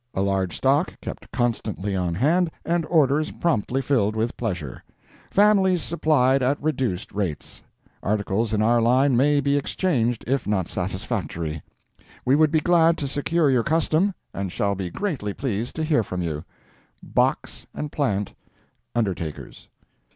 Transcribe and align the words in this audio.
A 0.15 0.23
large 0.23 0.57
stock 0.57 0.99
kept 0.99 1.29
constantly 1.31 1.95
on 1.95 2.15
hand, 2.15 2.49
and 2.65 2.87
orders 2.87 3.29
promptly 3.29 3.83
filled 3.83 4.15
with 4.15 4.35
pleasure. 4.35 4.83
Families 5.29 5.83
supplied 5.83 6.41
at 6.41 6.59
reduced 6.59 7.11
rates. 7.11 7.61
Articles 8.01 8.51
in 8.51 8.63
our 8.63 8.81
line 8.81 9.15
may 9.15 9.39
be 9.41 9.55
exchanged 9.57 10.23
if 10.25 10.47
not 10.47 10.67
satisfactory. 10.67 11.61
We 12.25 12.35
would 12.35 12.49
be 12.49 12.61
glad 12.61 12.97
to 12.97 13.07
secure 13.07 13.51
your 13.51 13.63
custom, 13.63 14.15
and 14.33 14.51
shall 14.51 14.73
be 14.73 14.89
greatly 14.89 15.33
pleased 15.35 15.75
to 15.75 15.83
hear 15.83 16.01
from 16.01 16.23
you. 16.23 16.45
BOX 17.03 17.67
& 17.79 17.91
PLANT, 17.91 18.33
Undertakers." 18.95 19.67